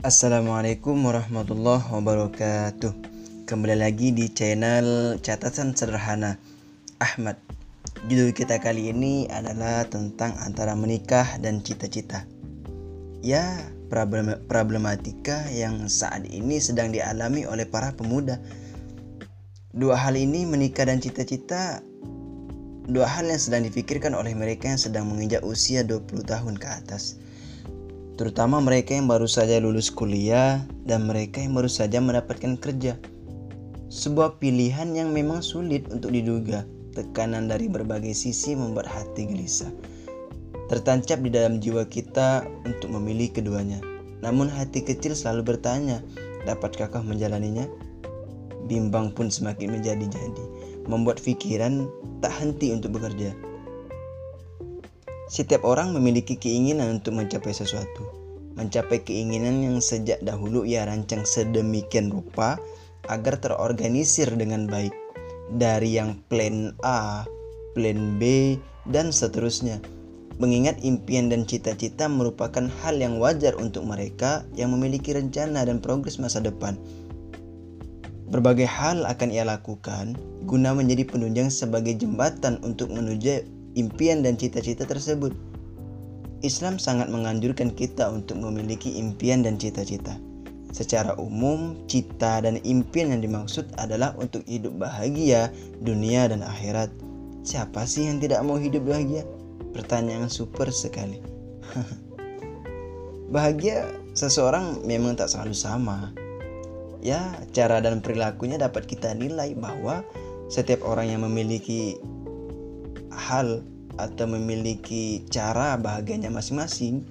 Assalamualaikum 0.00 0.96
warahmatullahi 1.04 1.84
wabarakatuh. 1.92 2.92
Kembali 3.44 3.76
lagi 3.76 4.08
di 4.16 4.32
channel 4.32 5.20
catatan 5.20 5.76
sederhana 5.76 6.40
Ahmad. 7.04 7.36
Judul 8.08 8.32
kita 8.32 8.56
kali 8.64 8.96
ini 8.96 9.28
adalah 9.28 9.84
tentang 9.92 10.32
antara 10.40 10.72
menikah 10.72 11.36
dan 11.44 11.60
cita-cita. 11.60 12.24
Ya, 13.20 13.44
problem 13.92 14.40
problematika 14.48 15.44
yang 15.52 15.84
saat 15.92 16.24
ini 16.32 16.56
sedang 16.64 16.96
dialami 16.96 17.44
oleh 17.44 17.68
para 17.68 17.92
pemuda. 17.92 18.40
Dua 19.76 20.00
hal 20.00 20.16
ini 20.16 20.48
menikah 20.48 20.88
dan 20.88 21.04
cita-cita 21.04 21.84
Dua 22.88 23.04
hal 23.04 23.28
yang 23.28 23.36
sedang 23.36 23.68
dipikirkan 23.68 24.16
oleh 24.16 24.32
mereka 24.32 24.72
yang 24.72 24.80
sedang 24.80 25.12
menginjak 25.12 25.44
usia 25.44 25.84
20 25.84 26.24
tahun 26.24 26.56
ke 26.56 26.68
atas 26.72 27.20
terutama 28.14 28.58
mereka 28.58 28.96
yang 28.96 29.10
baru 29.10 29.28
saja 29.28 29.60
lulus 29.60 29.92
kuliah 29.92 30.64
dan 30.86 31.06
mereka 31.06 31.42
yang 31.42 31.54
baru 31.54 31.68
saja 31.70 32.00
mendapatkan 32.00 32.56
kerja. 32.58 32.96
Sebuah 33.90 34.38
pilihan 34.38 34.94
yang 34.94 35.10
memang 35.10 35.42
sulit 35.42 35.90
untuk 35.90 36.14
diduga. 36.14 36.62
Tekanan 36.94 37.50
dari 37.50 37.66
berbagai 37.66 38.14
sisi 38.14 38.54
membuat 38.54 38.86
hati 38.86 39.26
gelisah. 39.26 39.70
Tertancap 40.70 41.18
di 41.22 41.30
dalam 41.34 41.58
jiwa 41.58 41.82
kita 41.86 42.46
untuk 42.62 42.94
memilih 42.94 43.34
keduanya. 43.34 43.82
Namun 44.22 44.46
hati 44.46 44.86
kecil 44.86 45.18
selalu 45.18 45.54
bertanya, 45.54 45.98
dapatkah 46.46 47.02
menjalaninya? 47.02 47.66
Bimbang 48.70 49.10
pun 49.10 49.26
semakin 49.26 49.74
menjadi-jadi, 49.80 50.44
membuat 50.86 51.18
pikiran 51.18 51.90
tak 52.22 52.30
henti 52.38 52.70
untuk 52.70 52.94
bekerja. 52.94 53.49
Setiap 55.30 55.62
orang 55.62 55.94
memiliki 55.94 56.34
keinginan 56.34 56.98
untuk 56.98 57.14
mencapai 57.14 57.54
sesuatu. 57.54 58.02
Mencapai 58.58 59.06
keinginan 59.06 59.62
yang 59.62 59.78
sejak 59.78 60.18
dahulu 60.26 60.66
ia 60.66 60.82
rancang 60.82 61.22
sedemikian 61.22 62.10
rupa 62.10 62.58
agar 63.06 63.38
terorganisir 63.38 64.26
dengan 64.34 64.66
baik. 64.66 64.90
Dari 65.54 65.94
yang 65.94 66.18
plan 66.26 66.74
A, 66.82 67.22
plan 67.78 68.18
B, 68.18 68.58
dan 68.90 69.14
seterusnya. 69.14 69.78
Mengingat 70.42 70.82
impian 70.82 71.30
dan 71.30 71.46
cita-cita 71.46 72.10
merupakan 72.10 72.66
hal 72.82 72.98
yang 72.98 73.22
wajar 73.22 73.54
untuk 73.54 73.86
mereka 73.86 74.42
yang 74.58 74.74
memiliki 74.74 75.14
rencana 75.14 75.62
dan 75.62 75.78
progres 75.78 76.18
masa 76.18 76.42
depan. 76.42 76.74
Berbagai 78.34 78.66
hal 78.66 79.06
akan 79.06 79.30
ia 79.30 79.46
lakukan 79.46 80.18
guna 80.42 80.74
menjadi 80.74 81.06
penunjang 81.06 81.54
sebagai 81.54 81.94
jembatan 81.94 82.58
untuk 82.66 82.90
menuju 82.90 83.59
impian 83.74 84.24
dan 84.24 84.34
cita-cita 84.34 84.86
tersebut. 84.86 85.34
Islam 86.40 86.80
sangat 86.80 87.12
menganjurkan 87.12 87.76
kita 87.76 88.08
untuk 88.08 88.40
memiliki 88.40 88.96
impian 88.96 89.44
dan 89.44 89.60
cita-cita. 89.60 90.16
Secara 90.70 91.18
umum, 91.18 91.76
cita 91.90 92.40
dan 92.40 92.62
impian 92.62 93.10
yang 93.10 93.20
dimaksud 93.20 93.68
adalah 93.76 94.14
untuk 94.16 94.46
hidup 94.46 94.78
bahagia 94.78 95.50
dunia 95.82 96.30
dan 96.30 96.46
akhirat. 96.46 96.88
Siapa 97.42 97.84
sih 97.84 98.06
yang 98.06 98.22
tidak 98.22 98.40
mau 98.46 98.56
hidup 98.56 98.86
bahagia? 98.86 99.26
Pertanyaan 99.74 100.30
super 100.30 100.70
sekali. 100.70 101.18
bahagia 103.34 103.90
seseorang 104.14 104.82
memang 104.86 105.18
tak 105.18 105.30
selalu 105.30 105.54
sama. 105.54 106.14
Ya, 107.00 107.32
cara 107.56 107.80
dan 107.80 108.04
perilakunya 108.04 108.60
dapat 108.60 108.84
kita 108.84 109.16
nilai 109.16 109.56
bahwa 109.56 110.04
setiap 110.52 110.84
orang 110.84 111.08
yang 111.08 111.22
memiliki 111.24 111.96
hal 113.10 113.62
atau 113.98 114.24
memiliki 114.30 115.26
cara 115.28 115.76
bahagianya 115.76 116.32
masing-masing, 116.32 117.04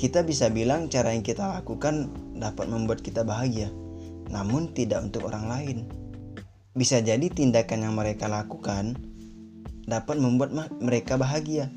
kita 0.00 0.24
bisa 0.24 0.48
bilang 0.48 0.88
cara 0.88 1.12
yang 1.12 1.24
kita 1.24 1.44
lakukan 1.60 2.08
dapat 2.36 2.68
membuat 2.70 3.02
kita 3.02 3.26
bahagia, 3.26 3.68
namun 4.32 4.72
tidak 4.72 5.04
untuk 5.04 5.28
orang 5.28 5.48
lain. 5.50 5.78
Bisa 6.76 7.00
jadi 7.00 7.28
tindakan 7.32 7.88
yang 7.88 7.94
mereka 7.96 8.28
lakukan 8.28 8.96
dapat 9.88 10.20
membuat 10.20 10.52
mereka 10.80 11.16
bahagia, 11.16 11.72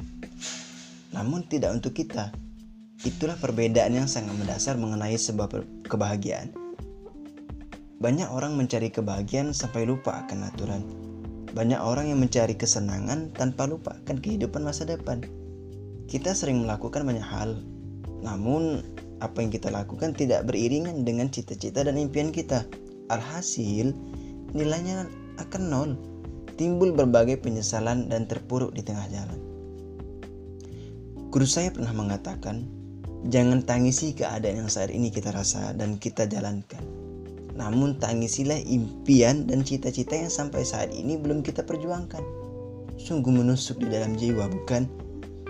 namun 1.15 1.47
tidak 1.47 1.75
untuk 1.75 1.95
kita. 1.95 2.31
Itulah 3.07 3.39
perbedaan 3.39 3.95
yang 3.95 4.11
sangat 4.11 4.35
mendasar 4.35 4.75
mengenai 4.75 5.15
sebuah 5.15 5.63
kebahagiaan. 5.88 6.51
Banyak 7.99 8.27
orang 8.27 8.59
mencari 8.59 8.91
kebahagiaan 8.91 9.55
sampai 9.55 9.88
lupa 9.88 10.23
akan 10.23 10.51
aturan 10.51 11.08
banyak 11.49 11.81
orang 11.81 12.13
yang 12.13 12.21
mencari 12.21 12.53
kesenangan 12.53 13.33
tanpa 13.33 13.65
lupa 13.65 13.97
akan 14.05 14.21
kehidupan 14.21 14.61
masa 14.61 14.85
depan. 14.85 15.25
Kita 16.05 16.33
sering 16.33 16.65
melakukan 16.65 17.05
banyak 17.05 17.25
hal, 17.25 17.57
namun 18.21 18.85
apa 19.21 19.41
yang 19.41 19.49
kita 19.49 19.73
lakukan 19.73 20.13
tidak 20.13 20.45
beriringan 20.45 21.01
dengan 21.05 21.29
cita-cita 21.29 21.81
dan 21.81 21.97
impian 21.97 22.29
kita. 22.29 22.65
Alhasil, 23.09 23.93
nilainya 24.53 25.09
akan 25.41 25.63
nol. 25.65 25.91
Timbul 26.59 26.91
berbagai 26.91 27.39
penyesalan 27.39 28.11
dan 28.11 28.27
terpuruk 28.27 28.75
di 28.75 28.83
tengah 28.83 29.07
jalan. 29.09 29.39
Guru 31.31 31.47
saya 31.47 31.71
pernah 31.71 31.93
mengatakan, 31.95 32.67
jangan 33.31 33.63
tangisi 33.63 34.11
keadaan 34.11 34.65
yang 34.65 34.69
saat 34.69 34.91
ini 34.91 35.07
kita 35.07 35.31
rasa 35.31 35.71
dan 35.71 35.95
kita 35.95 36.27
jalankan 36.27 36.98
namun 37.59 37.99
tangisilah 37.99 38.63
impian 38.63 39.43
dan 39.43 39.67
cita-cita 39.67 40.15
yang 40.15 40.31
sampai 40.31 40.63
saat 40.63 40.95
ini 40.95 41.19
belum 41.19 41.43
kita 41.43 41.67
perjuangkan. 41.67 42.23
Sungguh 42.95 43.35
menusuk 43.35 43.83
di 43.83 43.91
dalam 43.91 44.15
jiwa, 44.15 44.47
bukan? 44.47 44.87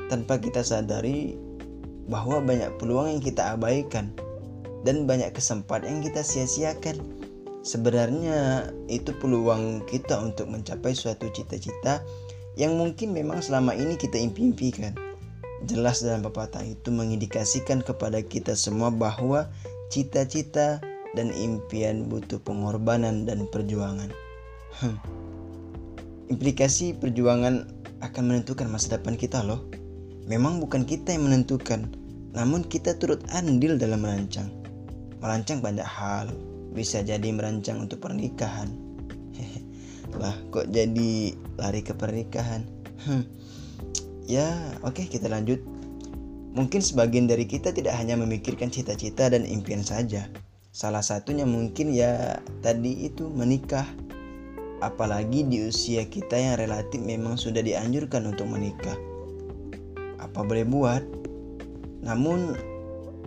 Tanpa 0.10 0.42
kita 0.42 0.66
sadari 0.66 1.38
bahwa 2.10 2.42
banyak 2.42 2.82
peluang 2.82 3.14
yang 3.14 3.22
kita 3.22 3.54
abaikan 3.54 4.10
dan 4.82 5.06
banyak 5.06 5.30
kesempatan 5.38 6.02
yang 6.02 6.04
kita 6.10 6.26
sia-siakan. 6.26 6.98
Sebenarnya 7.62 8.74
itu 8.90 9.14
peluang 9.22 9.86
kita 9.86 10.18
untuk 10.18 10.50
mencapai 10.50 10.98
suatu 10.98 11.30
cita-cita 11.30 12.02
yang 12.58 12.74
mungkin 12.74 13.14
memang 13.14 13.46
selama 13.46 13.78
ini 13.78 13.94
kita 14.02 14.18
impi-impikan. 14.18 14.98
Jelas 15.70 16.02
dalam 16.02 16.26
pepatah 16.26 16.66
itu 16.66 16.90
mengindikasikan 16.90 17.86
kepada 17.86 18.24
kita 18.26 18.58
semua 18.58 18.90
bahwa 18.90 19.52
cita-cita 19.94 20.82
dan 21.18 21.34
impian 21.34 22.06
butuh 22.06 22.38
pengorbanan 22.42 23.26
dan 23.26 23.50
perjuangan. 23.50 24.10
Hmm. 24.82 24.98
Implikasi 26.30 26.94
perjuangan 26.94 27.66
akan 28.06 28.24
menentukan 28.30 28.70
masa 28.70 28.98
depan 28.98 29.18
kita 29.18 29.42
loh. 29.42 29.66
Memang 30.30 30.62
bukan 30.62 30.86
kita 30.86 31.18
yang 31.18 31.26
menentukan, 31.26 31.90
namun 32.38 32.62
kita 32.62 32.94
turut 33.02 33.26
andil 33.34 33.82
dalam 33.82 34.06
merancang. 34.06 34.54
Merancang 35.20 35.58
banyak 35.60 35.86
hal, 35.86 36.30
bisa 36.78 37.02
jadi 37.02 37.34
merancang 37.34 37.82
untuk 37.82 38.06
pernikahan. 38.06 38.70
lah, 40.22 40.38
kok 40.54 40.70
jadi 40.70 41.34
lari 41.58 41.82
ke 41.82 41.98
pernikahan? 41.98 42.62
Hmm. 43.10 43.26
Ya, 44.30 44.54
oke 44.86 45.02
okay, 45.02 45.06
kita 45.10 45.26
lanjut. 45.26 45.58
Mungkin 46.54 46.82
sebagian 46.86 47.26
dari 47.26 47.50
kita 47.50 47.74
tidak 47.74 47.98
hanya 47.98 48.14
memikirkan 48.14 48.70
cita-cita 48.70 49.34
dan 49.34 49.46
impian 49.46 49.82
saja, 49.82 50.30
Salah 50.70 51.02
satunya 51.02 51.50
mungkin 51.50 51.90
ya 51.90 52.38
tadi 52.62 53.10
itu 53.10 53.26
menikah. 53.26 53.86
Apalagi 54.80 55.44
di 55.44 55.68
usia 55.68 56.08
kita 56.08 56.40
yang 56.40 56.56
relatif 56.56 57.04
memang 57.04 57.36
sudah 57.36 57.60
dianjurkan 57.60 58.30
untuk 58.30 58.48
menikah. 58.48 58.96
Apa 60.22 60.46
boleh 60.46 60.64
buat? 60.64 61.04
Namun 62.06 62.56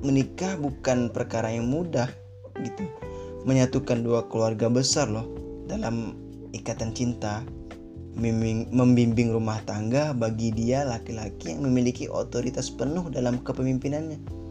menikah 0.01 0.57
bukan 0.57 1.13
perkara 1.13 1.53
yang 1.53 1.69
mudah 1.69 2.09
gitu. 2.63 2.89
Menyatukan 3.45 4.01
dua 4.07 4.31
keluarga 4.31 4.71
besar 4.71 5.11
loh 5.11 5.27
dalam 5.67 6.15
ikatan 6.55 6.95
cinta. 6.95 7.43
Membimbing 8.17 9.33
rumah 9.35 9.61
tangga 9.67 10.15
bagi 10.15 10.53
dia 10.55 10.85
laki-laki 10.85 11.53
yang 11.53 11.65
memiliki 11.65 12.06
otoritas 12.12 12.69
penuh 12.69 13.09
dalam 13.09 13.41
kepemimpinannya 13.41 14.42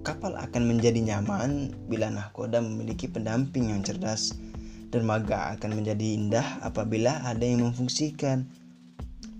Kapal 0.00 0.32
akan 0.32 0.64
menjadi 0.64 0.96
nyaman 0.96 1.76
bila 1.84 2.08
nahkoda 2.08 2.64
memiliki 2.64 3.04
pendamping 3.04 3.68
yang 3.68 3.84
cerdas. 3.84 4.32
Dermaga 4.88 5.52
akan 5.52 5.76
menjadi 5.76 6.16
indah 6.16 6.64
apabila 6.64 7.20
ada 7.20 7.44
yang 7.44 7.68
memfungsikan. 7.68 8.48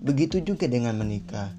Begitu 0.05 0.37
juga 0.45 0.69
dengan 0.69 1.01
menikah. 1.01 1.49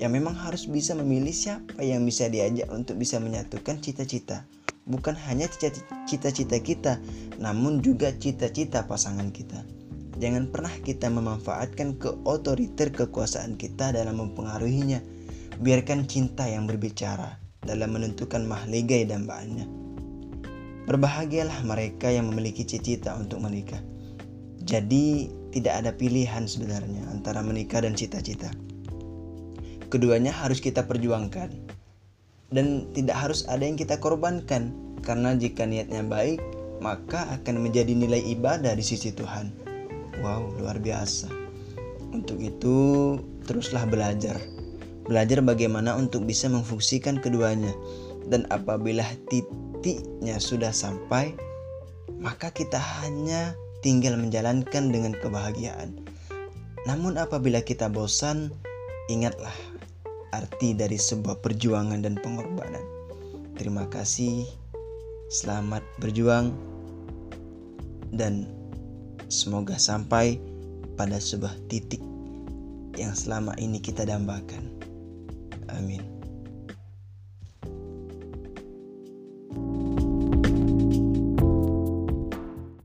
Yang 0.00 0.12
memang 0.16 0.32
harus 0.32 0.64
bisa 0.64 0.96
memilih 0.96 1.36
siapa 1.36 1.84
yang 1.84 2.08
bisa 2.08 2.32
diajak 2.32 2.72
untuk 2.72 2.96
bisa 2.96 3.20
menyatukan 3.20 3.84
cita-cita. 3.84 4.48
Bukan 4.88 5.12
hanya 5.28 5.44
cita-cita 6.08 6.56
kita, 6.56 6.96
namun 7.36 7.84
juga 7.84 8.16
cita-cita 8.16 8.88
pasangan 8.88 9.28
kita. 9.28 9.60
Jangan 10.16 10.48
pernah 10.48 10.72
kita 10.72 11.12
memanfaatkan 11.12 12.00
keotoriter 12.00 12.96
kekuasaan 12.96 13.60
kita 13.60 13.92
dalam 13.92 14.24
mempengaruhinya. 14.24 15.04
Biarkan 15.60 16.08
cinta 16.08 16.48
yang 16.48 16.64
berbicara 16.64 17.47
dalam 17.64 17.94
menentukan 17.94 18.44
mahligai 18.46 19.08
dambaannya. 19.08 19.66
Berbahagialah 20.88 21.64
mereka 21.68 22.08
yang 22.08 22.32
memiliki 22.32 22.64
cita-cita 22.64 23.16
untuk 23.18 23.44
menikah. 23.44 23.80
Jadi 24.64 25.28
tidak 25.52 25.84
ada 25.84 25.90
pilihan 25.96 26.44
sebenarnya 26.44 27.08
antara 27.08 27.40
menikah 27.40 27.84
dan 27.84 27.96
cita-cita. 27.96 28.52
Keduanya 29.88 30.32
harus 30.32 30.60
kita 30.60 30.84
perjuangkan. 30.84 31.76
dan 32.48 32.88
tidak 32.96 33.12
harus 33.12 33.44
ada 33.44 33.60
yang 33.60 33.76
kita 33.76 34.00
korbankan 34.00 34.72
karena 35.04 35.36
jika 35.36 35.68
niatnya 35.68 36.00
baik 36.00 36.40
maka 36.80 37.28
akan 37.36 37.60
menjadi 37.60 37.92
nilai 37.92 38.22
ibadah 38.32 38.72
di 38.72 38.80
sisi 38.80 39.10
Tuhan. 39.12 39.50
Wow, 40.22 40.56
luar 40.58 40.78
biasa. 40.80 41.30
Untuk 42.10 42.40
itu, 42.40 43.18
teruslah 43.46 43.84
belajar. 43.86 44.38
Belajar 45.08 45.40
bagaimana 45.40 45.96
untuk 45.96 46.28
bisa 46.28 46.52
memfungsikan 46.52 47.16
keduanya. 47.18 47.72
Dan 48.28 48.44
apabila 48.52 49.08
titiknya 49.32 50.36
sudah 50.36 50.68
sampai, 50.68 51.32
maka 52.20 52.52
kita 52.52 52.76
hanya 53.00 53.56
tinggal 53.80 54.20
menjalankan 54.20 54.92
dengan 54.92 55.16
kebahagiaan. 55.16 55.96
Namun 56.84 57.16
apabila 57.16 57.64
kita 57.64 57.88
bosan, 57.88 58.52
ingatlah 59.08 59.54
arti 60.36 60.76
dari 60.76 61.00
sebuah 61.00 61.40
perjuangan 61.40 62.04
dan 62.04 62.20
pengorbanan. 62.20 62.84
Terima 63.56 63.88
kasih. 63.88 64.44
Selamat 65.28 65.84
berjuang 66.00 66.52
dan 68.12 68.48
semoga 69.28 69.76
sampai 69.76 70.40
pada 70.96 71.20
sebuah 71.20 71.52
titik 71.68 72.00
yang 72.96 73.12
selama 73.12 73.52
ini 73.60 73.78
kita 73.78 74.08
dambakan. 74.08 74.87
I 75.68 75.80
mean. 75.80 76.17